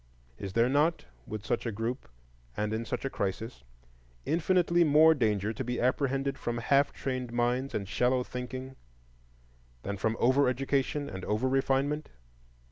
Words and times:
Is 0.39 0.53
there 0.53 0.67
not, 0.67 1.05
with 1.27 1.45
such 1.45 1.67
a 1.67 1.71
group 1.71 2.09
and 2.57 2.73
in 2.73 2.85
such 2.85 3.05
a 3.05 3.09
crisis, 3.11 3.63
infinitely 4.25 4.83
more 4.83 5.13
danger 5.13 5.53
to 5.53 5.63
be 5.63 5.79
apprehended 5.79 6.39
from 6.39 6.57
half 6.57 6.91
trained 6.91 7.31
minds 7.31 7.75
and 7.75 7.87
shallow 7.87 8.23
thinking 8.23 8.75
than 9.83 9.97
from 9.97 10.17
over 10.19 10.47
education 10.49 11.07
and 11.07 11.23
over 11.25 11.47
refinement? 11.47 12.09